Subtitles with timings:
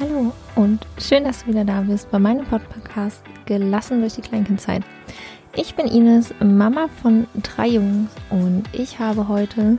[0.00, 4.82] Hallo und schön, dass du wieder da bist bei meinem Podcast Gelassen durch die Kleinkindzeit.
[5.54, 9.76] Ich bin Ines, Mama von drei Jungs und ich habe heute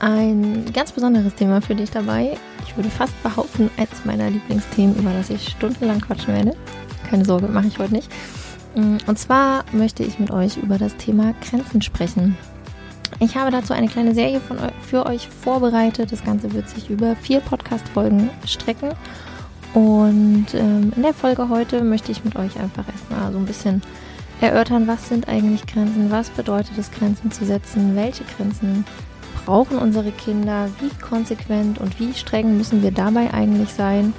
[0.00, 2.36] ein ganz besonderes Thema für dich dabei.
[2.66, 6.56] Ich würde fast behaupten, eines meiner Lieblingsthemen, über das ich stundenlang quatschen werde.
[7.08, 8.10] Keine Sorge, mache ich heute nicht.
[8.74, 12.36] Und zwar möchte ich mit euch über das Thema Grenzen sprechen.
[13.24, 16.12] Ich habe dazu eine kleine Serie von, für euch vorbereitet.
[16.12, 18.90] Das Ganze wird sich über vier Podcast-Folgen strecken.
[19.72, 23.80] Und ähm, in der Folge heute möchte ich mit euch einfach erstmal so ein bisschen
[24.42, 28.84] erörtern, was sind eigentlich Grenzen, was bedeutet es, Grenzen zu setzen, welche Grenzen
[29.46, 34.12] brauchen unsere Kinder, wie konsequent und wie streng müssen wir dabei eigentlich sein.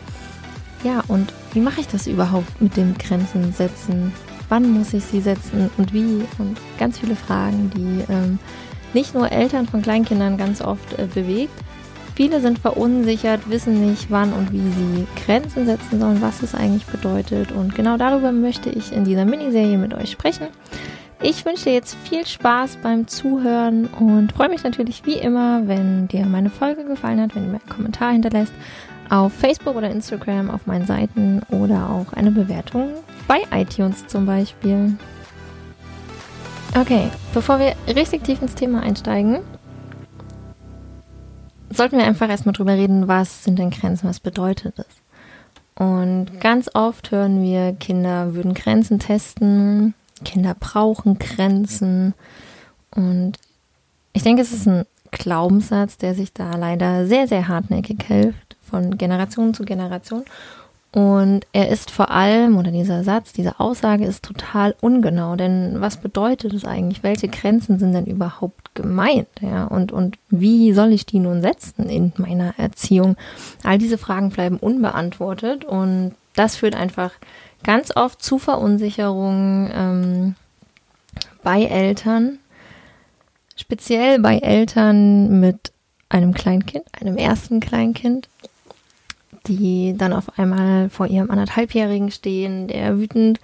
[0.84, 4.13] Ja, und wie mache ich das überhaupt mit dem Grenzen setzen?
[4.49, 6.24] Wann muss ich sie setzen und wie?
[6.40, 8.40] Und ganz viele Fragen, die ähm,
[8.95, 11.54] nicht nur Eltern von Kleinkindern ganz oft äh, bewegt.
[12.16, 16.85] Viele sind verunsichert, wissen nicht, wann und wie sie Grenzen setzen sollen, was es eigentlich
[16.85, 17.51] bedeutet.
[17.51, 20.48] Und genau darüber möchte ich in dieser Miniserie mit euch sprechen.
[21.21, 26.07] Ich wünsche dir jetzt viel Spaß beim Zuhören und freue mich natürlich wie immer, wenn
[26.07, 28.54] dir meine Folge gefallen hat, wenn du mir einen Kommentar hinterlässt
[29.10, 32.90] auf Facebook oder Instagram auf meinen Seiten oder auch eine Bewertung
[33.27, 34.93] bei iTunes zum Beispiel.
[36.77, 39.40] Okay, bevor wir richtig tief ins Thema einsteigen,
[41.70, 44.87] sollten wir einfach erstmal drüber reden, was sind denn Grenzen, was bedeutet das?
[45.76, 49.93] Und ganz oft hören wir, Kinder würden Grenzen testen,
[50.26, 52.13] Kinder brauchen Grenzen.
[52.93, 53.37] Und
[54.12, 58.98] ich denke, es ist ein Glaubenssatz, der sich da leider sehr, sehr hartnäckig hält, von
[58.98, 60.26] Generation zu Generation.
[60.96, 65.97] Und er ist vor allem, oder dieser Satz, diese Aussage ist total ungenau, denn was
[65.97, 67.03] bedeutet es eigentlich?
[67.03, 69.28] Welche Grenzen sind denn überhaupt gemeint?
[69.41, 73.18] Ja, und, und wie soll ich die nun setzen in meiner Erziehung?
[73.66, 77.12] All diese Fragen bleiben unbeantwortet und das führt einfach
[77.62, 80.35] ganz oft zu Verunsicherungen ähm,
[81.44, 82.39] bei Eltern,
[83.57, 85.73] speziell bei Eltern mit
[86.07, 88.29] einem Kleinkind, einem ersten Kleinkind
[89.47, 93.39] die dann auf einmal vor ihrem anderthalbjährigen stehen, der wütend,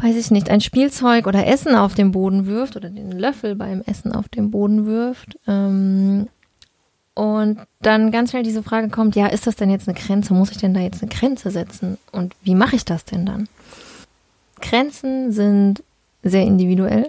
[0.00, 3.82] weiß ich nicht, ein Spielzeug oder Essen auf den Boden wirft oder den Löffel beim
[3.82, 5.38] Essen auf den Boden wirft.
[5.46, 6.28] Ähm,
[7.14, 10.34] und dann ganz schnell diese Frage kommt, ja, ist das denn jetzt eine Grenze?
[10.34, 11.96] Muss ich denn da jetzt eine Grenze setzen?
[12.10, 13.48] Und wie mache ich das denn dann?
[14.60, 15.82] Grenzen sind
[16.24, 17.08] sehr individuell.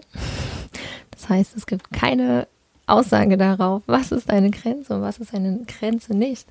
[1.12, 2.48] Das heißt, es gibt keine
[2.88, 6.48] Aussage darauf, was ist eine Grenze und was ist eine Grenze nicht.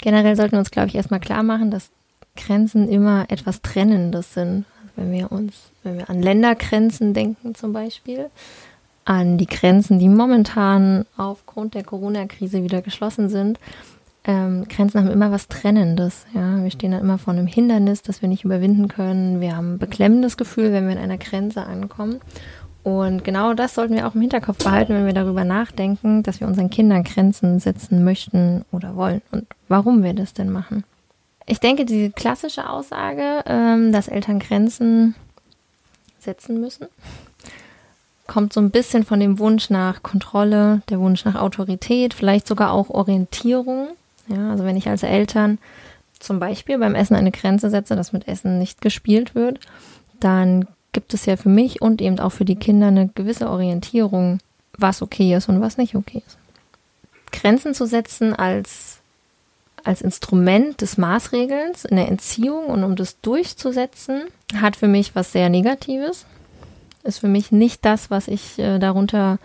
[0.00, 1.90] Generell sollten wir uns, glaube ich, erstmal klar machen, dass
[2.36, 4.64] Grenzen immer etwas Trennendes sind.
[4.96, 8.30] Wenn wir uns, wenn wir an Ländergrenzen denken zum Beispiel,
[9.04, 13.58] an die Grenzen, die momentan aufgrund der Corona-Krise wieder geschlossen sind,
[14.24, 16.26] ähm, Grenzen haben immer was Trennendes.
[16.34, 16.62] Ja?
[16.62, 19.40] Wir stehen dann immer vor einem Hindernis, das wir nicht überwinden können.
[19.40, 22.20] Wir haben ein beklemmendes Gefühl, wenn wir an einer Grenze ankommen.
[22.88, 26.46] Und genau das sollten wir auch im Hinterkopf behalten, wenn wir darüber nachdenken, dass wir
[26.46, 30.84] unseren Kindern Grenzen setzen möchten oder wollen und warum wir das denn machen.
[31.44, 35.14] Ich denke, die klassische Aussage, ähm, dass Eltern Grenzen
[36.18, 36.86] setzen müssen,
[38.26, 42.72] kommt so ein bisschen von dem Wunsch nach Kontrolle, der Wunsch nach Autorität, vielleicht sogar
[42.72, 43.88] auch Orientierung.
[44.28, 45.58] Ja, also wenn ich als Eltern
[46.20, 49.60] zum Beispiel beim Essen eine Grenze setze, dass mit Essen nicht gespielt wird,
[50.20, 54.38] dann gibt es ja für mich und eben auch für die Kinder eine gewisse Orientierung,
[54.76, 56.38] was okay ist und was nicht okay ist.
[57.30, 58.98] Grenzen zu setzen als,
[59.84, 64.22] als Instrument des Maßregelns in der Entziehung und um das durchzusetzen,
[64.54, 66.24] hat für mich was sehr Negatives.
[67.04, 69.38] Ist für mich nicht das, was ich äh, darunter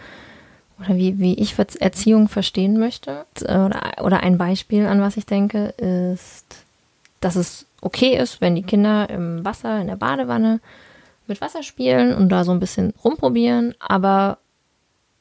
[0.79, 3.25] oder wie, wie ich Erziehung verstehen möchte.
[3.41, 6.45] Oder, oder ein Beispiel, an was ich denke, ist,
[7.21, 10.59] dass es okay ist, wenn die Kinder im Wasser, in der Badewanne
[11.27, 14.39] mit Wasser spielen und da so ein bisschen rumprobieren, aber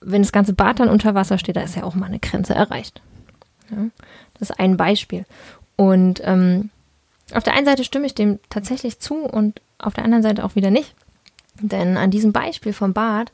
[0.00, 2.54] wenn das ganze Bad dann unter Wasser steht, da ist ja auch mal eine Grenze
[2.54, 3.00] erreicht.
[3.70, 3.88] Ja,
[4.34, 5.24] das ist ein Beispiel.
[5.76, 6.70] Und ähm,
[7.32, 10.54] auf der einen Seite stimme ich dem tatsächlich zu und auf der anderen Seite auch
[10.54, 10.94] wieder nicht.
[11.60, 13.30] Denn an diesem Beispiel vom Bad,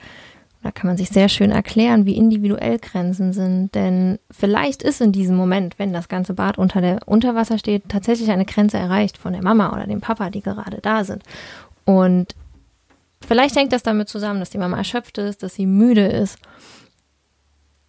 [0.62, 3.74] da kann man sich sehr schön erklären, wie individuell Grenzen sind.
[3.74, 8.30] Denn vielleicht ist in diesem Moment, wenn das ganze Bad unter der Unterwasser steht, tatsächlich
[8.30, 11.22] eine Grenze erreicht von der Mama oder dem Papa, die gerade da sind.
[11.84, 12.34] Und
[13.28, 16.38] Vielleicht hängt das damit zusammen, dass die Mama erschöpft ist, dass sie müde ist.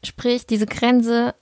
[0.03, 1.33] Sprich, diese Grenze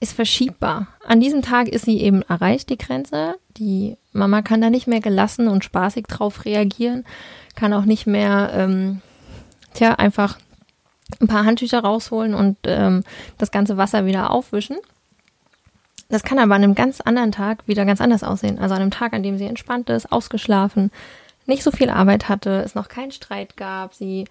[0.00, 0.86] ist verschiebbar.
[1.06, 3.36] An diesem Tag ist sie eben erreicht, die Grenze.
[3.58, 7.04] Die Mama kann da nicht mehr gelassen und spaßig drauf reagieren,
[7.56, 9.02] kann auch nicht mehr, ähm,
[9.74, 10.38] tja, einfach
[11.20, 13.04] ein paar Handtücher rausholen und ähm,
[13.36, 14.78] das ganze Wasser wieder aufwischen,
[16.08, 18.58] Das kann aber an einem ganz anderen Tag wieder ganz anders aussehen.
[18.58, 20.90] Also an einem Tag, an dem sie entspannt ist, ausgeschlafen,
[21.46, 24.26] nicht so viel Arbeit hatte, es noch keinen Streit gab, sie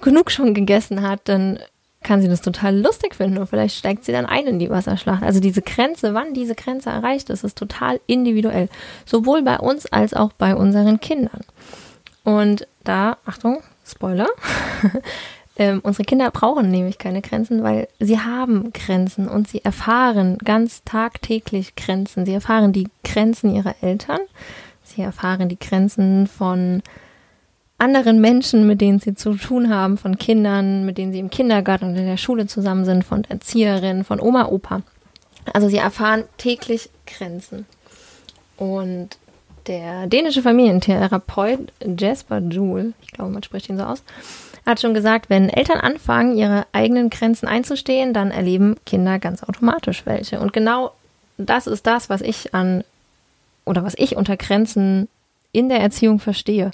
[0.00, 1.58] genug schon gegessen hat, dann
[2.02, 5.22] kann sie das total lustig finden und vielleicht steigt sie dann ein in die Wasserschlacht.
[5.22, 8.68] Also diese Grenze, wann diese Grenze erreicht ist, ist total individuell.
[9.04, 11.40] Sowohl bei uns als auch bei unseren Kindern.
[12.24, 14.28] Und da, Achtung, Spoiler,
[15.58, 20.84] ähm, unsere Kinder brauchen nämlich keine Grenzen, weil sie haben Grenzen und sie erfahren ganz
[20.84, 22.26] tagtäglich Grenzen.
[22.26, 24.20] Sie erfahren die Grenzen ihrer Eltern,
[24.98, 26.82] sie erfahren die Grenzen von
[27.78, 31.84] anderen Menschen, mit denen sie zu tun haben, von Kindern, mit denen sie im Kindergarten
[31.86, 34.82] und in der Schule zusammen sind, von Erzieherinnen, von Oma, Opa.
[35.52, 37.66] Also sie erfahren täglich Grenzen.
[38.56, 39.10] Und
[39.68, 44.02] der dänische Familientherapeut Jasper Joule, ich glaube, man spricht ihn so aus,
[44.66, 50.04] hat schon gesagt, wenn Eltern anfangen, ihre eigenen Grenzen einzustehen, dann erleben Kinder ganz automatisch
[50.04, 50.40] welche.
[50.40, 50.90] Und genau
[51.36, 52.82] das ist das, was ich an
[53.68, 55.08] oder was ich unter Grenzen
[55.52, 56.70] in der Erziehung verstehe.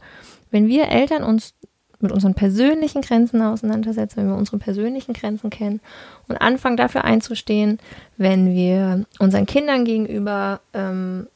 [0.51, 1.55] Wenn wir Eltern uns
[2.01, 5.81] mit unseren persönlichen Grenzen auseinandersetzen, wenn wir unsere persönlichen Grenzen kennen
[6.29, 7.79] und anfangen dafür einzustehen,
[8.17, 11.27] wenn wir unseren Kindern gegenüber ähm,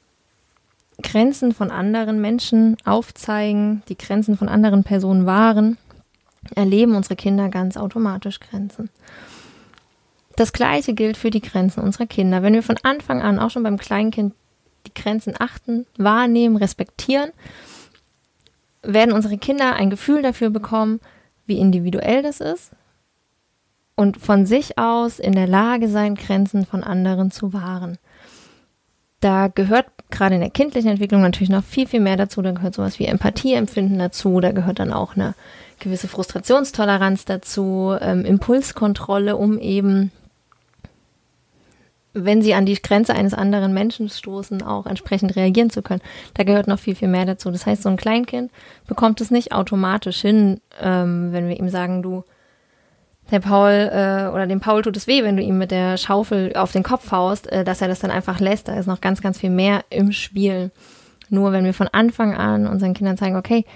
[1.02, 5.78] Grenzen von anderen Menschen aufzeigen, die Grenzen von anderen Personen wahren,
[6.54, 8.90] erleben unsere Kinder ganz automatisch Grenzen.
[10.36, 12.42] Das gleiche gilt für die Grenzen unserer Kinder.
[12.42, 14.34] Wenn wir von Anfang an, auch schon beim Kleinkind,
[14.86, 17.30] die Grenzen achten, wahrnehmen, respektieren,
[18.82, 21.00] werden unsere Kinder ein Gefühl dafür bekommen,
[21.46, 22.72] wie individuell das ist
[23.98, 27.98] und von sich aus in der Lage sein, Grenzen von anderen zu wahren.
[29.18, 32.40] Da gehört gerade in der kindlichen Entwicklung natürlich noch viel, viel mehr dazu.
[32.40, 34.38] Da gehört sowas wie Empathieempfinden dazu.
[34.38, 35.34] Da gehört dann auch eine
[35.80, 40.12] gewisse Frustrationstoleranz dazu, ähm, Impulskontrolle, um eben,
[42.14, 46.00] wenn sie an die Grenze eines anderen Menschen stoßen, auch entsprechend reagieren zu können.
[46.34, 47.50] Da gehört noch viel, viel mehr dazu.
[47.50, 48.50] Das heißt, so ein Kleinkind
[48.86, 52.24] bekommt es nicht automatisch hin, ähm, wenn wir ihm sagen, du,
[53.30, 56.54] der Paul äh, oder dem Paul tut es weh, wenn du ihm mit der Schaufel
[56.56, 58.68] auf den Kopf haust, äh, dass er das dann einfach lässt.
[58.68, 60.70] Da ist noch ganz, ganz viel mehr im Spiel.
[61.28, 63.66] Nur wenn wir von Anfang an unseren Kindern zeigen, okay,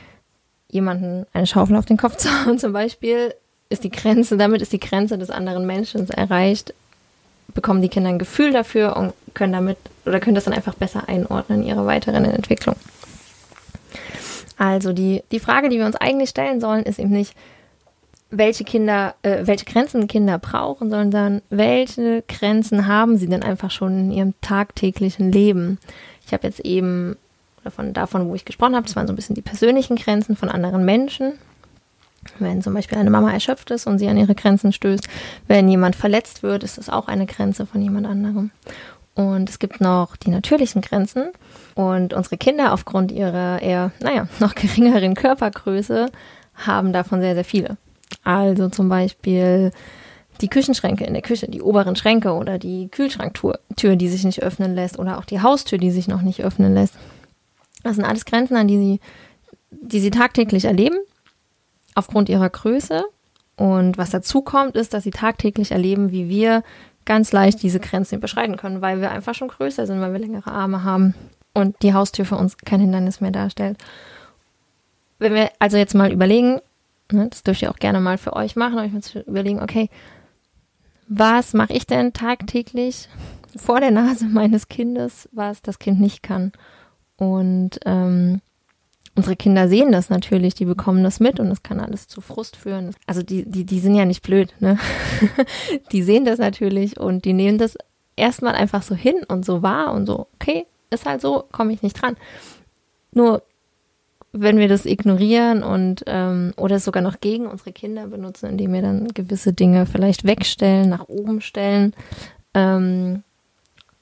[0.69, 3.35] jemanden eine Schaufel auf den Kopf zu hauen zum Beispiel,
[3.69, 6.75] ist die Grenze, damit ist die Grenze des anderen Menschen erreicht,
[7.55, 11.09] bekommen die Kinder ein Gefühl dafür und können damit oder können das dann einfach besser
[11.09, 12.77] einordnen in ihre weiteren Entwicklung.
[14.59, 17.35] Also die, die Frage, die wir uns eigentlich stellen sollen, ist eben nicht,
[18.31, 23.99] welche Kinder, äh, welche Grenzen Kinder brauchen, sondern welche Grenzen haben sie denn einfach schon
[23.99, 25.79] in ihrem tagtäglichen Leben.
[26.27, 27.17] Ich habe jetzt eben
[27.61, 30.37] oder von davon, wo ich gesprochen habe, das waren so ein bisschen die persönlichen Grenzen
[30.37, 31.35] von anderen Menschen.
[32.39, 35.09] Wenn zum Beispiel eine Mama erschöpft ist und sie an ihre Grenzen stößt,
[35.49, 38.51] wenn jemand verletzt wird, ist das auch eine Grenze von jemand anderem.
[39.15, 41.31] Und es gibt noch die natürlichen Grenzen.
[41.75, 46.11] Und unsere Kinder aufgrund ihrer eher, naja, noch geringeren Körpergröße
[46.55, 47.77] haben davon sehr, sehr viele.
[48.25, 49.73] Also zum Beispiel
[50.41, 54.75] die Küchenschränke in der Küche, die oberen Schränke oder die Kühlschranktür, die sich nicht öffnen
[54.75, 56.95] lässt oder auch die Haustür, die sich noch nicht öffnen lässt.
[57.83, 59.01] Das sind alles Grenzen, an die sie,
[59.71, 60.97] die sie tagtäglich erleben,
[61.95, 63.05] aufgrund ihrer Größe.
[63.57, 66.63] Und was dazu kommt, ist, dass sie tagtäglich erleben, wie wir
[67.05, 70.51] ganz leicht diese Grenzen überschreiten können, weil wir einfach schon größer sind, weil wir längere
[70.51, 71.15] Arme haben
[71.53, 73.79] und die Haustür für uns kein Hindernis mehr darstellt.
[75.19, 76.61] Wenn wir also jetzt mal überlegen,
[77.11, 79.91] ne, das dürft ihr auch gerne mal für euch machen, euch mal zu überlegen, okay,
[81.09, 83.09] was mache ich denn tagtäglich
[83.57, 86.53] vor der Nase meines Kindes, was das Kind nicht kann?
[87.17, 88.41] Und ähm,
[89.15, 92.57] unsere Kinder sehen das natürlich, die bekommen das mit und das kann alles zu Frust
[92.57, 92.95] führen.
[93.07, 94.79] Also die, die, die sind ja nicht blöd, ne?
[95.93, 97.77] die sehen das natürlich und die nehmen das
[98.17, 101.83] erstmal einfach so hin und so wahr und so, okay, ist halt so, komme ich
[101.83, 102.17] nicht dran.
[103.13, 103.43] Nur
[104.33, 108.81] wenn wir das ignorieren und ähm, oder sogar noch gegen unsere Kinder benutzen, indem wir
[108.81, 111.95] dann gewisse Dinge vielleicht wegstellen, nach oben stellen,
[112.55, 113.25] ähm,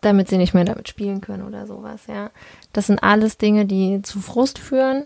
[0.01, 2.31] damit sie nicht mehr damit spielen können oder sowas, ja.
[2.73, 5.05] Das sind alles Dinge, die zu Frust führen.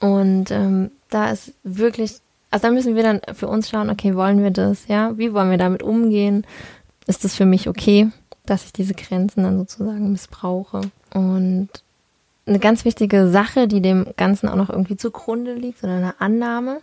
[0.00, 2.16] Und ähm, da ist wirklich,
[2.50, 5.16] also da müssen wir dann für uns schauen, okay, wollen wir das, ja?
[5.18, 6.46] Wie wollen wir damit umgehen?
[7.06, 8.08] Ist das für mich okay,
[8.46, 10.82] dass ich diese Grenzen dann sozusagen missbrauche?
[11.14, 11.68] Und
[12.46, 16.80] eine ganz wichtige Sache, die dem Ganzen auch noch irgendwie zugrunde liegt, oder eine Annahme,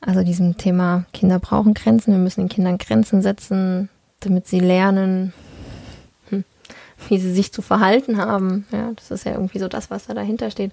[0.00, 3.88] also diesem Thema Kinder brauchen Grenzen, wir müssen den Kindern Grenzen setzen,
[4.20, 5.32] damit sie lernen,
[7.08, 8.66] wie sie sich zu verhalten haben.
[8.72, 10.72] Ja, das ist ja irgendwie so das, was da dahinter steht.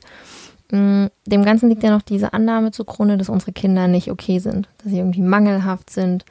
[0.72, 4.68] Mm, dem Ganzen liegt ja noch diese Annahme zugrunde, dass unsere Kinder nicht okay sind,
[4.80, 6.26] dass sie irgendwie mangelhaft sind,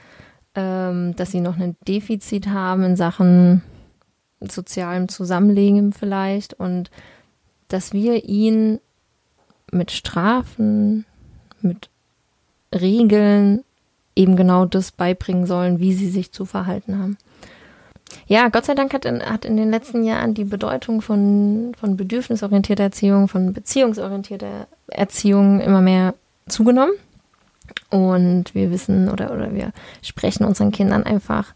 [0.55, 3.63] ähm, dass sie noch ein Defizit haben in Sachen
[4.41, 6.91] sozialem Zusammenleben vielleicht und
[7.69, 8.81] dass wir ihn
[9.73, 11.07] mit Strafen,
[11.63, 11.89] mit
[12.75, 13.65] Regeln
[14.15, 17.19] eben genau das beibringen sollen, wie sie sich zu verhalten haben.
[18.27, 21.97] Ja, Gott sei Dank hat in, hat in den letzten Jahren die Bedeutung von, von
[21.97, 26.15] bedürfnisorientierter Erziehung, von beziehungsorientierter Erziehung immer mehr
[26.49, 26.95] zugenommen.
[27.91, 29.73] Und wir wissen oder, oder wir
[30.03, 31.53] sprechen unseren Kindern einfach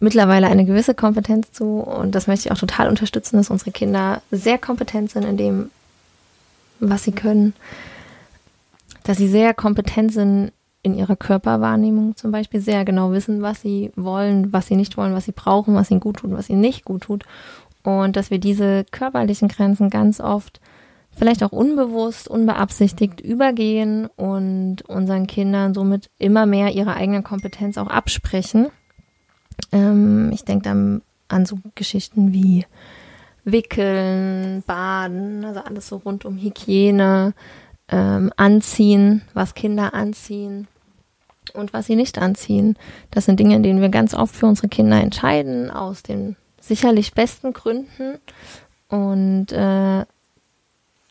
[0.00, 1.80] mittlerweile eine gewisse Kompetenz zu.
[1.80, 5.70] Und das möchte ich auch total unterstützen, dass unsere Kinder sehr kompetent sind in dem,
[6.80, 7.54] was sie können.
[9.04, 13.92] Dass sie sehr kompetent sind in ihrer Körperwahrnehmung zum Beispiel sehr genau wissen, was sie
[13.94, 16.84] wollen, was sie nicht wollen, was sie brauchen, was ihnen gut tut, was ihnen nicht
[16.84, 17.24] gut tut.
[17.84, 20.60] Und dass wir diese körperlichen Grenzen ganz oft
[21.14, 27.88] vielleicht auch unbewusst, unbeabsichtigt übergehen und unseren Kindern somit immer mehr ihre eigene Kompetenz auch
[27.88, 28.68] absprechen.
[29.70, 32.66] Ähm, ich denke dann an so Geschichten wie
[33.44, 37.34] Wickeln, Baden, also alles so rund um Hygiene,
[37.88, 40.66] ähm, Anziehen, was Kinder anziehen
[41.54, 42.76] und was sie nicht anziehen.
[43.10, 47.14] Das sind Dinge, in denen wir ganz oft für unsere Kinder entscheiden, aus den sicherlich
[47.14, 48.18] besten Gründen.
[48.88, 50.04] Und äh,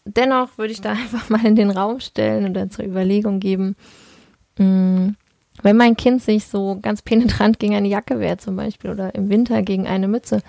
[0.05, 3.75] dennoch würde ich da einfach mal in den Raum stellen oder zur Überlegung geben,
[4.57, 5.15] mh, mm,
[5.63, 9.29] wenn mein Kind sich so ganz penetrant gegen eine Jacke wehrt zum Beispiel oder im
[9.29, 10.41] Winter gegen eine Mütze,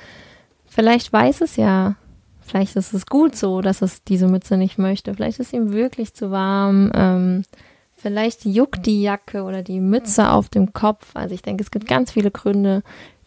[0.67, 1.97] vielleicht weiß es ja,
[2.41, 6.15] vielleicht ist es gut so, dass es diese Mütze nicht möchte, vielleicht ist ihm wirklich
[6.15, 7.43] zu warm, ähm,
[8.03, 11.15] vielleicht juckt die Jacke oder die Mütze auf dem Kopf.
[11.15, 12.83] Also ich denke, es gibt ganz viele Gründe,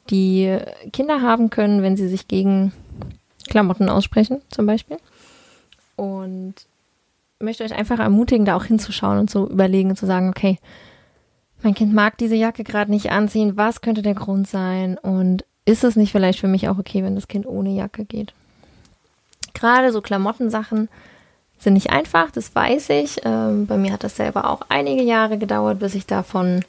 [0.09, 0.57] die
[0.93, 2.73] Kinder haben können, wenn sie sich gegen
[3.47, 4.97] Klamotten aussprechen, zum Beispiel.
[5.95, 6.53] Und
[7.39, 10.59] möchte euch einfach ermutigen, da auch hinzuschauen und zu überlegen und zu sagen, okay,
[11.63, 14.97] mein Kind mag diese Jacke gerade nicht anziehen, was könnte der Grund sein?
[14.97, 18.33] Und ist es nicht vielleicht für mich auch okay, wenn das Kind ohne Jacke geht?
[19.53, 20.89] Gerade so Klamottensachen
[21.57, 23.21] sind nicht einfach, das weiß ich.
[23.23, 26.63] Ähm, bei mir hat das selber auch einige Jahre gedauert, bis ich davon,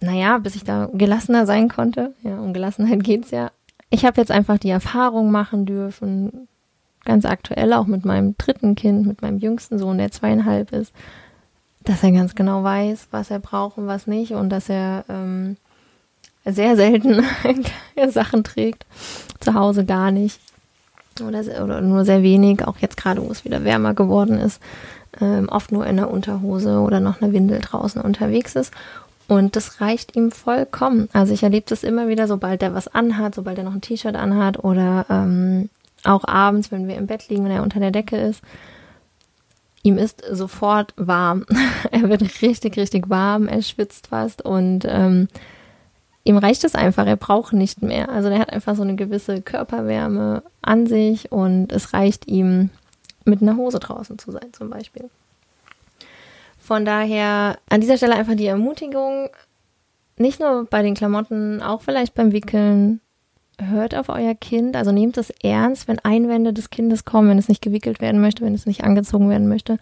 [0.00, 2.14] naja, bis ich da gelassener sein konnte.
[2.22, 3.50] Ja, um Gelassenheit geht es ja.
[3.90, 6.48] Ich habe jetzt einfach die Erfahrung machen dürfen,
[7.04, 10.92] ganz aktuell auch mit meinem dritten Kind, mit meinem jüngsten Sohn, der zweieinhalb ist,
[11.82, 15.56] dass er ganz genau weiß, was er braucht und was nicht und dass er ähm,
[16.44, 17.24] sehr selten
[18.08, 18.86] Sachen trägt,
[19.40, 20.40] zu Hause gar nicht
[21.22, 24.60] oder, oder nur sehr wenig, auch jetzt gerade, wo es wieder wärmer geworden ist,
[25.20, 28.72] ähm, oft nur in der Unterhose oder noch eine Windel draußen unterwegs ist.
[29.28, 31.08] Und das reicht ihm vollkommen.
[31.12, 34.16] Also ich erlebe das immer wieder, sobald er was anhat, sobald er noch ein T-Shirt
[34.16, 35.70] anhat oder ähm,
[36.04, 38.42] auch abends, wenn wir im Bett liegen und er unter der Decke ist,
[39.82, 41.46] ihm ist sofort warm.
[41.90, 45.28] er wird richtig, richtig warm, er schwitzt fast und ähm,
[46.24, 48.08] ihm reicht es einfach, er braucht nicht mehr.
[48.08, 52.70] Also er hat einfach so eine gewisse Körperwärme an sich und es reicht ihm,
[53.24, 55.10] mit einer Hose draußen zu sein zum Beispiel.
[56.58, 59.28] Von daher an dieser Stelle einfach die Ermutigung,
[60.16, 63.00] nicht nur bei den Klamotten, auch vielleicht beim Wickeln,
[63.58, 67.48] hört auf euer Kind, also nehmt es ernst, wenn Einwände des Kindes kommen, wenn es
[67.48, 69.78] nicht gewickelt werden möchte, wenn es nicht angezogen werden möchte.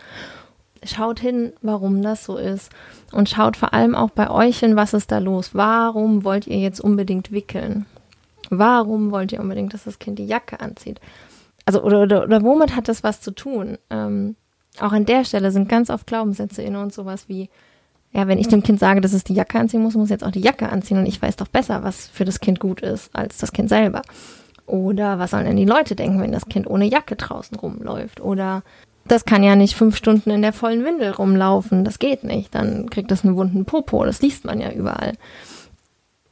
[0.85, 2.71] Schaut hin, warum das so ist.
[3.13, 5.55] Und schaut vor allem auch bei euch hin, was ist da los.
[5.55, 7.87] Warum wollt ihr jetzt unbedingt wickeln?
[8.51, 11.01] Warum wollt ihr unbedingt, dass das Kind die Jacke anzieht?
[11.65, 13.79] Also, oder, oder, oder womit hat das was zu tun?
[13.91, 14.37] Ähm,
[14.81, 17.51] auch an der Stelle sind ganz oft Glaubenssätze in uns sowas wie,
[18.13, 20.25] ja, wenn ich dem Kind sage, dass es die Jacke anziehen muss, muss es jetzt
[20.25, 23.15] auch die Jacke anziehen und ich weiß doch besser, was für das Kind gut ist,
[23.15, 24.03] als das Kind selber.
[24.67, 28.21] Oder was sollen denn die Leute denken, wenn das Kind ohne Jacke draußen rumläuft?
[28.21, 28.63] Oder
[29.09, 31.85] das kann ja nicht fünf Stunden in der vollen Windel rumlaufen.
[31.85, 32.55] Das geht nicht.
[32.55, 34.05] Dann kriegt das einen wunden Popo.
[34.05, 35.15] Das liest man ja überall.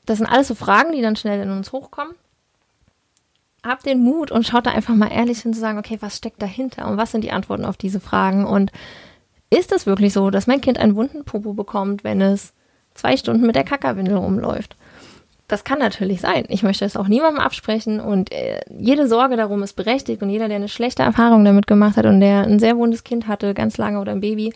[0.04, 2.14] Das sind alles so Fragen, die dann schnell in uns hochkommen.
[3.64, 6.40] Habt den Mut und schaut da einfach mal ehrlich hin zu sagen, okay, was steckt
[6.40, 8.71] dahinter und was sind die Antworten auf diese Fragen und
[9.50, 12.52] ist es wirklich so, dass mein Kind einen wunden Popo bekommt, wenn es
[12.95, 14.76] zwei Stunden mit der Kackerwindel rumläuft?
[15.48, 16.44] Das kann natürlich sein.
[16.48, 20.48] Ich möchte es auch niemandem absprechen und äh, jede Sorge darum ist berechtigt und jeder,
[20.48, 23.78] der eine schlechte Erfahrung damit gemacht hat und der ein sehr wundes Kind hatte, ganz
[23.78, 24.52] lange oder ein Baby,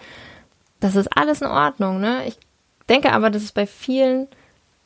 [0.81, 2.01] das ist alles in Ordnung.
[2.01, 2.27] Ne?
[2.27, 2.37] Ich
[2.89, 4.27] denke aber, dass es bei vielen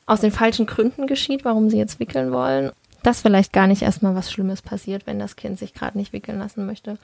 [0.06, 2.73] aus den falschen Gründen geschieht, warum sie jetzt wickeln wollen.
[3.02, 6.38] Dass vielleicht gar nicht erstmal was Schlimmes passiert, wenn das Kind sich gerade nicht wickeln
[6.38, 6.99] lassen möchte.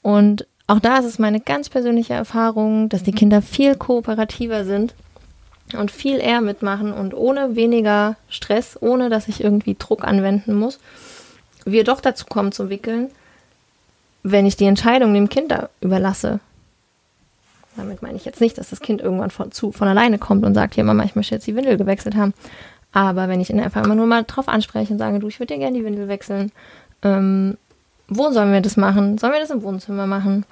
[0.00, 4.94] Und auch da ist es meine ganz persönliche Erfahrung, dass die Kinder viel kooperativer sind
[5.74, 10.78] und viel eher mitmachen und ohne weniger Stress, ohne dass ich irgendwie Druck anwenden muss,
[11.64, 13.10] wir doch dazu kommen zu wickeln,
[14.22, 16.40] wenn ich die Entscheidung dem Kind da überlasse.
[17.76, 20.54] Damit meine ich jetzt nicht, dass das Kind irgendwann von, zu, von alleine kommt und
[20.54, 22.34] sagt, hier Mama, ich möchte jetzt die Windel gewechselt haben.
[22.92, 25.54] Aber wenn ich ihn einfach immer nur mal drauf anspreche und sage, du, ich würde
[25.54, 26.50] dir gerne die Windel wechseln,
[27.02, 27.56] ähm,
[28.08, 29.18] wo sollen wir das machen?
[29.18, 30.44] Sollen wir das im Wohnzimmer machen?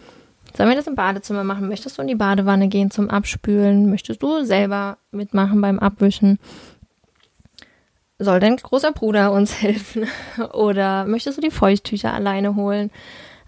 [0.56, 1.68] Sollen wir das im Badezimmer machen?
[1.68, 3.90] Möchtest du in die Badewanne gehen zum Abspülen?
[3.90, 6.38] Möchtest du selber mitmachen beim Abwischen?
[8.18, 10.06] Soll dein großer Bruder uns helfen?
[10.54, 12.90] Oder möchtest du die Feuchttücher alleine holen?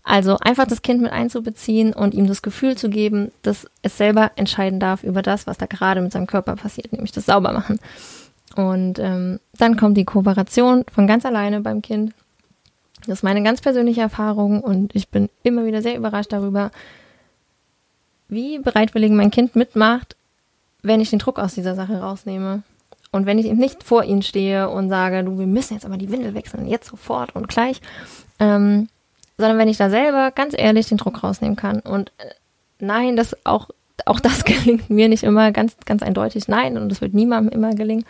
[0.04, 4.32] Also einfach das Kind mit einzubeziehen und ihm das Gefühl zu geben, dass es selber
[4.36, 7.80] entscheiden darf über das, was da gerade mit seinem Körper passiert, nämlich das Saubermachen.
[8.54, 12.12] Und ähm, dann kommt die Kooperation von ganz alleine beim Kind.
[13.06, 16.70] Das ist meine ganz persönliche Erfahrung und ich bin immer wieder sehr überrascht darüber,
[18.28, 20.16] wie bereitwillig mein Kind mitmacht,
[20.82, 22.62] wenn ich den Druck aus dieser Sache rausnehme.
[23.10, 25.96] Und wenn ich eben nicht vor ihnen stehe und sage, du, wir müssen jetzt aber
[25.96, 27.80] die Windel wechseln, jetzt sofort und gleich,
[28.38, 28.88] ähm,
[29.38, 31.80] sondern wenn ich da selber ganz ehrlich den Druck rausnehmen kann.
[31.80, 32.34] Und äh,
[32.80, 33.70] nein, das auch,
[34.04, 36.48] auch das gelingt mir nicht immer ganz, ganz eindeutig.
[36.48, 38.04] Nein, und das wird niemandem immer gelingen.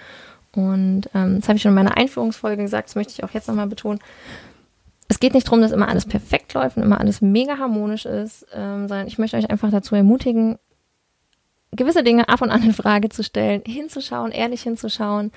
[0.52, 3.46] Und ähm, das habe ich schon in meiner Einführungsfolge gesagt, das möchte ich auch jetzt
[3.46, 4.00] nochmal betonen.
[5.08, 8.46] Es geht nicht darum, dass immer alles perfekt läuft und immer alles mega harmonisch ist,
[8.54, 10.58] ähm, sondern ich möchte euch einfach dazu ermutigen,
[11.72, 15.32] gewisse Dinge ab und an in Frage zu stellen, hinzuschauen, ehrlich hinzuschauen,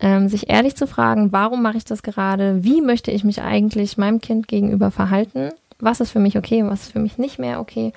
[0.00, 2.62] ähm, sich ehrlich zu fragen, warum mache ich das gerade?
[2.62, 5.50] Wie möchte ich mich eigentlich meinem Kind gegenüber verhalten?
[5.80, 7.92] Was ist für mich okay, was ist für mich nicht mehr okay?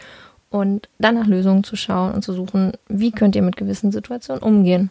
[0.49, 4.43] Und dann nach Lösungen zu schauen und zu suchen, wie könnt ihr mit gewissen Situationen
[4.43, 4.89] umgehen.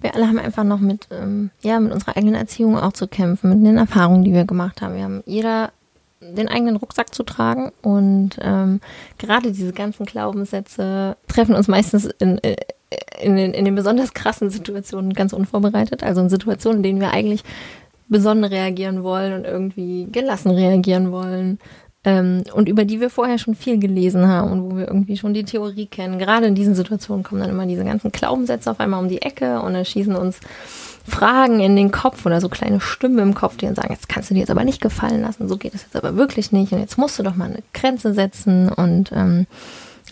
[0.00, 3.50] Wir alle haben einfach noch mit, ähm, ja, mit unserer eigenen Erziehung auch zu kämpfen,
[3.50, 4.94] mit den Erfahrungen, die wir gemacht haben.
[4.94, 5.72] Wir haben jeder
[6.20, 8.80] den eigenen Rucksack zu tragen und ähm,
[9.18, 12.56] gerade diese ganzen Glaubenssätze treffen uns meistens in, äh,
[13.20, 17.12] in, den, in den besonders krassen Situationen ganz unvorbereitet, also in Situationen, in denen wir
[17.12, 17.44] eigentlich
[18.08, 21.58] besonnen reagieren wollen und irgendwie gelassen reagieren wollen
[22.04, 25.34] ähm, und über die wir vorher schon viel gelesen haben und wo wir irgendwie schon
[25.34, 26.18] die Theorie kennen.
[26.18, 29.60] Gerade in diesen Situationen kommen dann immer diese ganzen Glaubenssätze auf einmal um die Ecke
[29.60, 30.40] und dann schießen uns
[31.06, 34.30] Fragen in den Kopf oder so kleine Stimmen im Kopf, die dann sagen, jetzt kannst
[34.30, 36.80] du dir jetzt aber nicht gefallen lassen, so geht es jetzt aber wirklich nicht und
[36.80, 39.46] jetzt musst du doch mal eine Grenze setzen und ähm,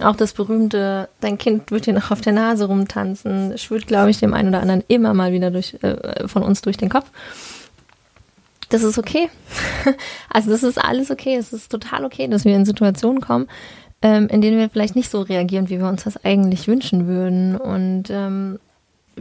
[0.00, 4.18] auch das berühmte, dein Kind wird dir noch auf der Nase rumtanzen, schwirrt, glaube ich,
[4.18, 7.06] dem einen oder anderen immer mal wieder durch, äh, von uns durch den Kopf.
[8.68, 9.28] Das ist okay.
[10.30, 11.36] also das ist alles okay.
[11.36, 13.48] Es ist total okay, dass wir in Situationen kommen,
[14.02, 17.56] ähm, in denen wir vielleicht nicht so reagieren, wie wir uns das eigentlich wünschen würden.
[17.56, 18.58] Und ähm,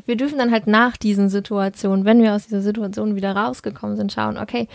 [0.06, 4.12] wir dürfen dann halt nach diesen Situationen, wenn wir aus dieser Situation wieder rausgekommen sind,
[4.12, 4.68] schauen, okay,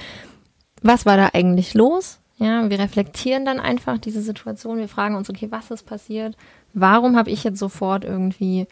[0.82, 2.18] was war da eigentlich los?
[2.38, 4.78] Ja, wir reflektieren dann einfach diese Situation.
[4.78, 6.36] Wir fragen uns, okay, was ist passiert?
[6.72, 8.66] Warum habe ich jetzt sofort irgendwie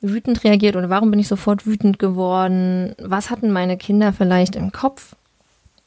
[0.00, 2.94] wütend reagiert oder warum bin ich sofort wütend geworden?
[2.98, 5.14] Was hatten meine Kinder vielleicht im Kopf?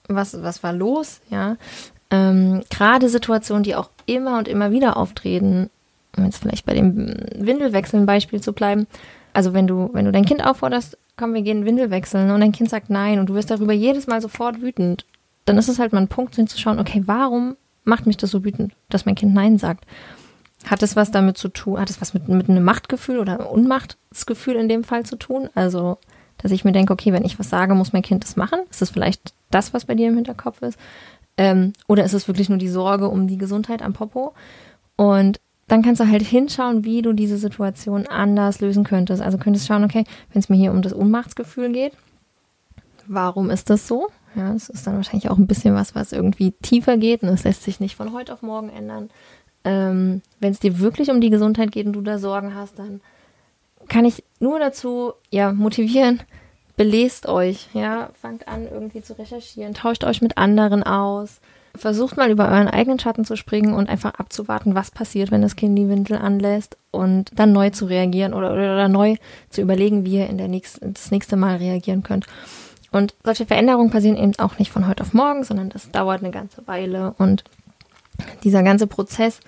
[0.07, 1.21] Was, was war los?
[1.29, 1.57] Ja,
[2.11, 5.69] ähm, gerade Situationen, die auch immer und immer wieder auftreten,
[6.17, 8.87] um jetzt vielleicht bei dem Windelwechseln Beispiel zu bleiben.
[9.33, 12.51] Also wenn du, wenn du dein Kind aufforderst, komm, wir gehen Windel wechseln und dein
[12.51, 15.05] Kind sagt nein und du wirst darüber jedes Mal sofort wütend
[15.45, 18.73] dann ist es halt mal ein Punkt hinzuschauen, okay, warum macht mich das so wütend,
[18.89, 19.85] dass mein Kind Nein sagt?
[20.65, 24.55] Hat es was damit zu tun, hat es was mit, mit einem Machtgefühl oder Unmachtsgefühl
[24.55, 25.49] in dem Fall zu tun?
[25.53, 25.99] Also,
[26.37, 28.59] dass ich mir denke, okay, wenn ich was sage, muss mein Kind das machen?
[28.69, 30.77] Ist das vielleicht das, was bei dir im Hinterkopf ist?
[31.37, 34.33] Ähm, oder ist es wirklich nur die Sorge um die Gesundheit am Popo?
[34.95, 39.21] Und dann kannst du halt hinschauen, wie du diese Situation anders lösen könntest.
[39.21, 41.93] Also könntest schauen, okay, wenn es mir hier um das Ohnmachtsgefühl geht,
[43.07, 44.09] warum ist das so?
[44.35, 47.43] Ja, es ist dann wahrscheinlich auch ein bisschen was, was irgendwie tiefer geht und es
[47.43, 49.09] lässt sich nicht von heute auf morgen ändern.
[49.63, 53.01] Ähm, Wenn es dir wirklich um die Gesundheit geht und du da Sorgen hast, dann
[53.87, 56.21] kann ich nur dazu ja motivieren.
[56.77, 61.39] Belest euch, ja, fangt an irgendwie zu recherchieren, tauscht euch mit anderen aus,
[61.73, 65.55] versucht mal über euren eigenen Schatten zu springen und einfach abzuwarten, was passiert, wenn das
[65.55, 69.15] Kind die Windel anlässt und dann neu zu reagieren oder, oder, oder neu
[69.49, 72.25] zu überlegen, wie ihr in der nächsten, das nächste Mal reagieren könnt.
[72.91, 76.31] Und solche Veränderungen passieren eben auch nicht von heute auf morgen, sondern das dauert eine
[76.31, 77.13] ganze Weile.
[77.17, 77.43] Und
[78.43, 79.39] dieser ganze Prozess,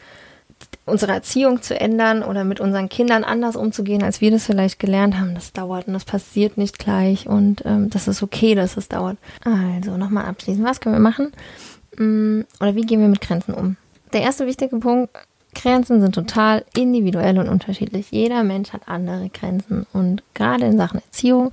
[0.86, 5.20] unsere Erziehung zu ändern oder mit unseren Kindern anders umzugehen, als wir das vielleicht gelernt
[5.20, 8.88] haben, das dauert und das passiert nicht gleich und ähm, das ist okay, dass es
[8.88, 9.18] dauert.
[9.44, 11.34] Also nochmal abschließen, was können wir machen
[11.98, 13.76] mm, oder wie gehen wir mit Grenzen um?
[14.14, 15.12] Der erste wichtige Punkt,
[15.54, 18.08] Grenzen sind total individuell und unterschiedlich.
[18.12, 21.52] Jeder Mensch hat andere Grenzen und gerade in Sachen Erziehung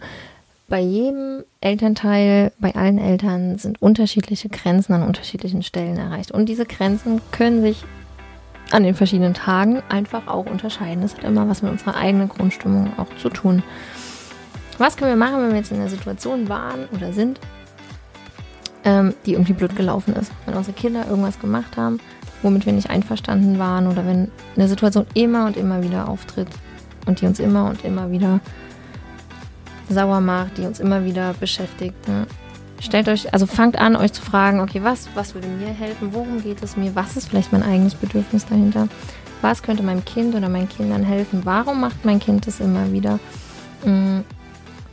[0.68, 6.30] bei jedem Elternteil, bei allen Eltern sind unterschiedliche Grenzen an unterschiedlichen Stellen erreicht.
[6.30, 7.84] Und diese Grenzen können sich
[8.74, 11.02] an den verschiedenen Tagen einfach auch unterscheiden.
[11.02, 13.62] Das hat immer was mit unserer eigenen Grundstimmung auch zu tun.
[14.78, 17.38] Was können wir machen, wenn wir jetzt in einer Situation waren oder sind,
[18.82, 20.32] ähm, die irgendwie blöd gelaufen ist?
[20.44, 22.00] Wenn unsere Kinder irgendwas gemacht haben,
[22.42, 26.48] womit wir nicht einverstanden waren oder wenn eine Situation immer und immer wieder auftritt
[27.06, 28.40] und die uns immer und immer wieder
[29.88, 32.08] sauer macht, die uns immer wieder beschäftigt.
[32.08, 32.26] Ne?
[32.84, 36.10] Stellt euch, also fangt an, euch zu fragen, okay, was, was würde mir helfen?
[36.12, 36.94] Worum geht es mir?
[36.94, 38.88] Was ist vielleicht mein eigenes Bedürfnis dahinter?
[39.40, 41.40] Was könnte meinem Kind oder meinen Kindern helfen?
[41.44, 43.18] Warum macht mein Kind das immer wieder?
[43.84, 44.22] Hm,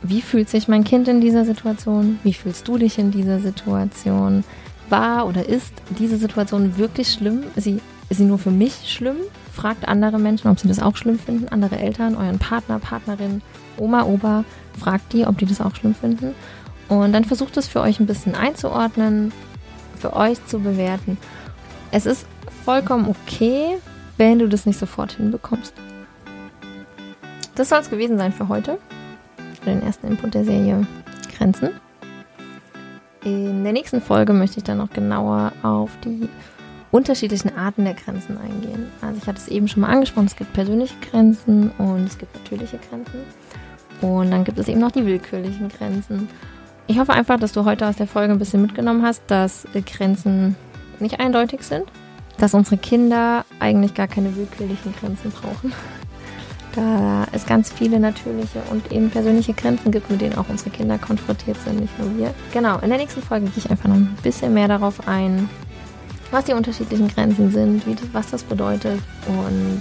[0.02, 2.18] wie fühlt sich mein Kind in dieser Situation?
[2.22, 4.42] Wie fühlst du dich in dieser Situation?
[4.88, 7.44] War oder ist diese Situation wirklich schlimm?
[7.56, 7.78] Sie,
[8.08, 9.16] ist sie nur für mich schlimm?
[9.52, 11.48] Fragt andere Menschen, ob sie das auch schlimm finden.
[11.48, 13.42] Andere Eltern, euren Partner, Partnerin,
[13.76, 14.44] Oma, Opa.
[14.80, 16.34] Fragt die, ob die das auch schlimm finden.
[16.92, 19.32] Und dann versucht es für euch ein bisschen einzuordnen,
[19.98, 21.16] für euch zu bewerten.
[21.90, 22.26] Es ist
[22.66, 23.78] vollkommen okay,
[24.18, 25.72] wenn du das nicht sofort hinbekommst.
[27.54, 28.76] Das soll es gewesen sein für heute.
[29.62, 30.86] Für den ersten Input der Serie
[31.34, 31.70] Grenzen.
[33.24, 36.28] In der nächsten Folge möchte ich dann noch genauer auf die
[36.90, 38.88] unterschiedlichen Arten der Grenzen eingehen.
[39.00, 42.34] Also ich hatte es eben schon mal angesprochen, es gibt persönliche Grenzen und es gibt
[42.34, 43.20] natürliche Grenzen.
[44.02, 46.28] Und dann gibt es eben noch die willkürlichen Grenzen.
[46.86, 50.56] Ich hoffe einfach, dass du heute aus der Folge ein bisschen mitgenommen hast, dass Grenzen
[50.98, 51.84] nicht eindeutig sind,
[52.38, 55.72] dass unsere Kinder eigentlich gar keine willkürlichen Grenzen brauchen.
[56.74, 60.98] Da es ganz viele natürliche und eben persönliche Grenzen gibt, mit denen auch unsere Kinder
[60.98, 62.34] konfrontiert sind, nicht nur wir.
[62.52, 65.50] Genau, in der nächsten Folge gehe ich einfach noch ein bisschen mehr darauf ein,
[66.30, 69.80] was die unterschiedlichen Grenzen sind, das, was das bedeutet und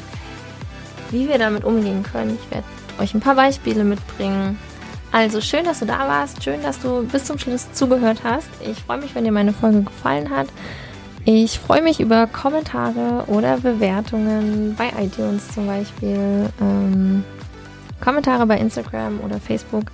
[1.11, 2.37] wie wir damit umgehen können.
[2.41, 2.67] Ich werde
[2.99, 4.57] euch ein paar Beispiele mitbringen.
[5.11, 8.47] Also schön, dass du da warst, schön, dass du bis zum Schluss zugehört hast.
[8.61, 10.47] Ich freue mich, wenn dir meine Folge gefallen hat.
[11.25, 16.49] Ich freue mich über Kommentare oder Bewertungen bei iTunes zum Beispiel.
[16.61, 17.23] Ähm,
[17.99, 19.91] Kommentare bei Instagram oder Facebook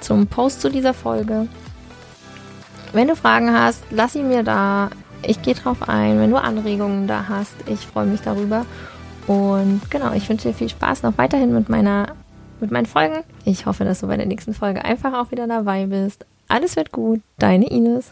[0.00, 1.48] zum Post zu dieser Folge.
[2.92, 4.90] Wenn du Fragen hast, lass sie mir da.
[5.22, 6.18] Ich gehe drauf ein.
[6.18, 8.64] Wenn du Anregungen da hast, ich freue mich darüber.
[9.26, 12.06] Und genau, ich wünsche dir viel Spaß noch weiterhin mit meiner
[12.60, 13.22] mit meinen Folgen.
[13.44, 16.26] Ich hoffe, dass du bei der nächsten Folge einfach auch wieder dabei bist.
[16.48, 18.10] Alles wird gut, deine Ines.